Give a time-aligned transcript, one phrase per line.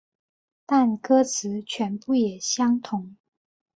[0.65, 3.17] 但歌词全部也相同。